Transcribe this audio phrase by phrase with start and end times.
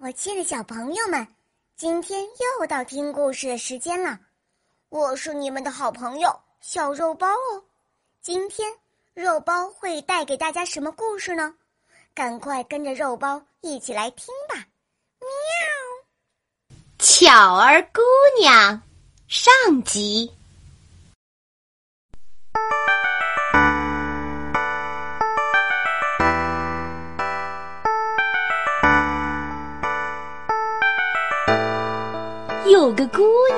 [0.00, 1.24] 我亲爱的小朋友们，
[1.76, 4.18] 今天又到听故事的时间了。
[4.88, 7.62] 我是你们的好朋友小肉包哦。
[8.20, 8.68] 今天
[9.14, 11.54] 肉包会带给大家什么故事呢？
[12.12, 14.56] 赶快跟着肉包一起来听吧！
[15.20, 15.28] 喵。
[16.98, 18.00] 巧儿姑
[18.40, 18.82] 娘
[19.28, 19.52] 上
[19.84, 20.32] 集。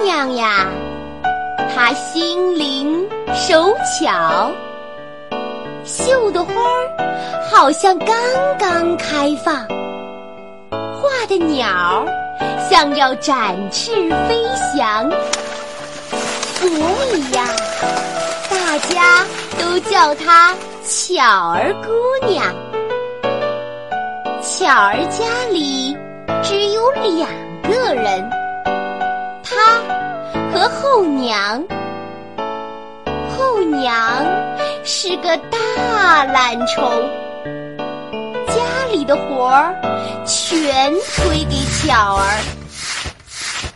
[0.03, 0.67] 娘呀，
[1.75, 4.51] 她心灵手巧，
[5.85, 8.17] 绣的花儿好像刚
[8.59, 9.55] 刚开放，
[10.71, 12.07] 画的鸟儿
[12.71, 13.93] 像要展翅
[14.29, 14.43] 飞
[14.75, 15.11] 翔，
[16.55, 16.69] 所
[17.15, 17.45] 以呀，
[18.49, 19.25] 大家
[19.59, 22.45] 都叫她巧儿姑娘。
[24.43, 25.95] 巧儿家里
[26.43, 27.29] 只有两
[27.63, 28.31] 个人。
[29.43, 29.57] 她
[30.61, 31.67] 和后娘，
[33.35, 34.23] 后娘
[34.85, 36.85] 是个大懒虫，
[38.47, 39.75] 家里的活儿
[40.27, 42.39] 全推给巧儿，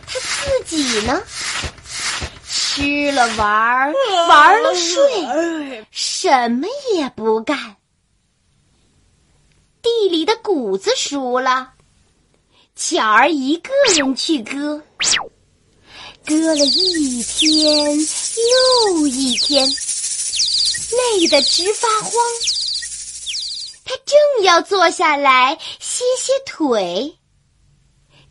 [0.05, 1.19] 他自己呢，
[2.47, 3.91] 吃了玩，
[4.29, 7.57] 玩了睡，什么也不干。
[9.81, 11.71] 地里的谷子熟了，
[12.75, 14.79] 巧儿一个人去割。
[16.25, 17.99] 割了一天
[18.89, 19.67] 又一天，
[20.91, 22.11] 累得直发慌。
[23.85, 27.15] 他正要坐下来歇歇腿，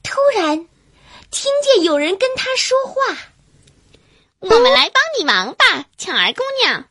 [0.02, 0.56] 突然
[1.30, 3.16] 听见有人跟他说话
[4.40, 6.88] ：“我们来帮你忙吧，巧儿姑娘。”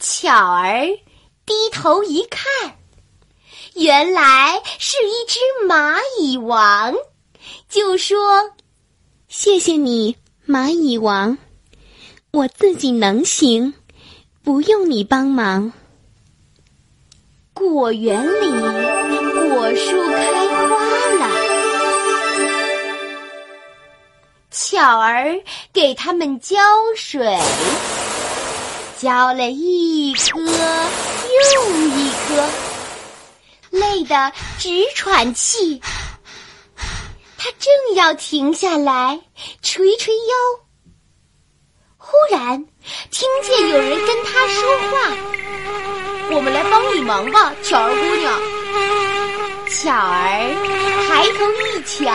[0.00, 0.86] 巧儿
[1.44, 2.78] 低头一看，
[3.74, 6.94] 原来是一只蚂蚁王，
[7.68, 8.54] 就说。
[9.28, 10.16] 谢谢你，
[10.48, 11.36] 蚂蚁王，
[12.30, 13.74] 我自己能行，
[14.42, 15.70] 不用你帮忙。
[17.52, 20.78] 果园里果树开花
[21.18, 21.28] 了，
[24.50, 25.38] 巧儿
[25.74, 26.56] 给他们浇
[26.96, 27.38] 水，
[28.98, 32.48] 浇了一颗又一颗，
[33.72, 35.82] 累得直喘气。
[37.48, 39.18] 他正要停下来
[39.62, 40.34] 捶捶腰，
[41.96, 42.62] 忽然
[43.10, 45.16] 听见有人跟他说话
[46.30, 48.38] ：“我们来帮你忙吧，巧儿姑娘。”
[49.72, 50.52] 巧儿
[51.08, 52.12] 抬头一瞧，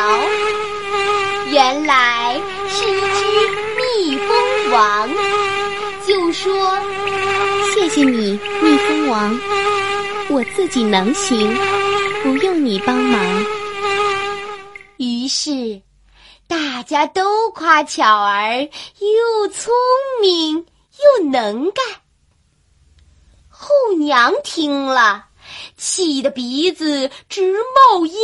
[1.50, 2.40] 原来
[2.70, 3.26] 是一只
[3.76, 5.10] 蜜蜂王，
[6.06, 6.78] 就说
[7.74, 9.40] ：“谢谢你，蜜蜂王，
[10.30, 11.58] 我自己能行，
[12.22, 13.20] 不用你帮忙。”
[15.04, 15.82] 于是，
[16.48, 19.74] 大家都夸巧儿又聪
[20.22, 21.84] 明又能干。
[23.50, 23.70] 后
[24.00, 25.26] 娘听了，
[25.78, 28.18] 气得鼻子直冒烟。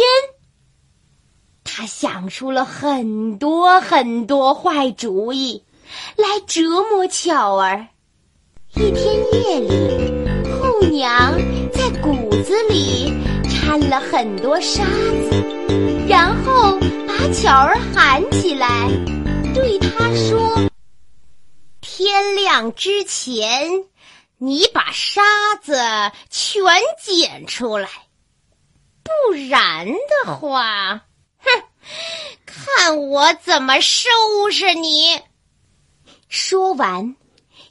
[1.63, 5.63] 她想出了很多很多坏主意，
[6.15, 7.87] 来折磨巧儿。
[8.75, 10.29] 一天夜里，
[10.61, 11.33] 后娘
[11.71, 13.13] 在谷子里
[13.69, 14.83] 掺了很多沙
[15.29, 16.07] 子。
[16.07, 16.75] 然后
[17.07, 18.89] 把巧儿喊起来，
[19.53, 20.67] 对他说
[21.79, 23.69] ：“天亮之前，
[24.39, 25.21] 你把沙
[25.61, 25.75] 子
[26.31, 26.65] 全
[26.99, 27.87] 捡出来，
[29.03, 29.11] 不
[29.47, 29.85] 然
[30.25, 31.01] 的话，
[31.37, 31.63] 哼，
[32.47, 34.09] 看我怎么收
[34.51, 35.21] 拾你！”
[36.27, 37.15] 说完，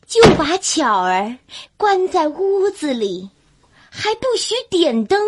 [0.06, 1.36] 就把巧儿
[1.76, 3.28] 关在屋子里，
[3.91, 5.20] 还不许点灯。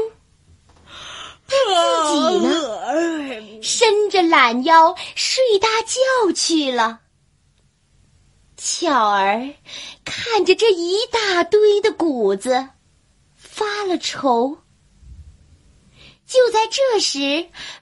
[1.51, 7.01] 他自己呢，伸着懒腰睡大觉去了。
[8.57, 9.55] 巧儿
[10.05, 12.69] 看着这一大堆的谷子，
[13.37, 14.59] 发了愁。
[16.27, 17.19] 就在这时，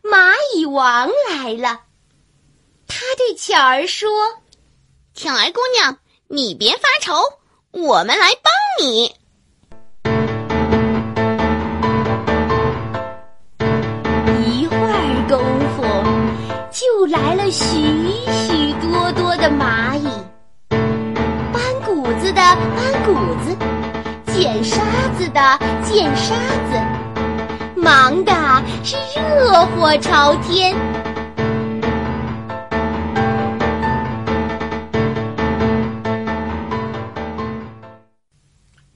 [0.03, 1.83] 蚂蚁王来了，
[2.87, 4.09] 他对巧儿说
[5.13, 5.99] ：“巧儿姑娘，
[6.29, 7.15] 你别发愁，
[7.73, 9.15] 我们来帮你。”
[22.77, 23.13] 搬谷
[23.45, 23.57] 子，
[24.33, 24.81] 捡沙
[25.17, 26.35] 子的捡沙
[26.71, 28.33] 子，忙的
[28.85, 30.77] 是热火朝天。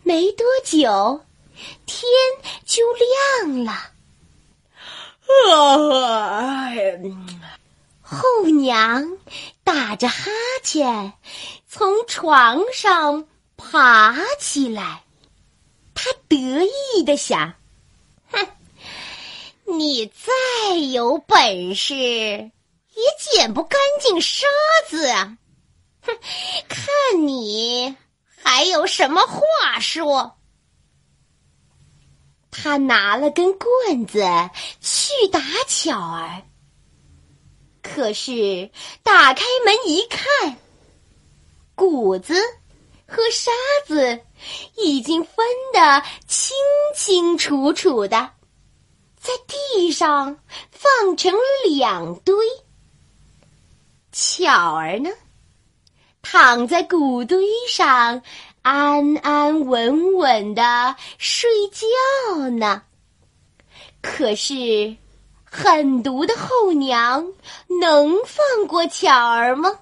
[0.03, 1.23] 没多久，
[1.87, 2.05] 天
[2.65, 2.83] 就
[3.43, 3.73] 亮了。
[5.51, 6.69] 啊！
[8.01, 9.17] 后娘
[9.65, 10.31] 打着哈
[10.63, 11.15] 欠
[11.67, 13.25] 从床上
[13.71, 15.03] 爬起来，
[15.95, 16.37] 他得
[16.97, 17.55] 意的想
[18.31, 18.47] ：“哼，
[19.65, 22.53] 你再有本事，也
[23.19, 24.47] 捡不干净沙
[24.89, 25.39] 子啊！
[26.03, 26.13] 哼，
[26.69, 27.97] 看你
[28.43, 30.37] 还有什么话说？”
[32.51, 34.21] 他拿了根棍子
[34.81, 36.43] 去打巧儿，
[37.81, 38.71] 可是
[39.03, 40.59] 打开门一看，
[41.75, 42.35] 谷子
[43.13, 43.53] 和沙
[43.87, 44.19] 子
[44.77, 46.57] 已经分得清
[46.97, 48.31] 清楚楚的，
[49.21, 50.39] 在地上
[50.71, 51.33] 放成
[51.69, 52.35] 两堆。
[54.11, 55.11] 巧儿呢，
[56.23, 58.23] 躺在谷堆上。
[58.63, 62.83] 安安稳稳的睡觉呢。
[64.01, 64.97] 可是，
[65.45, 67.33] 狠毒的后娘
[67.81, 69.81] 能放过巧儿吗？